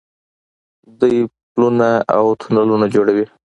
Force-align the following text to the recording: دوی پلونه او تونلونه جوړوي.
دوی 0.99 1.17
پلونه 1.53 1.89
او 2.17 2.25
تونلونه 2.41 2.85
جوړوي. 2.93 3.25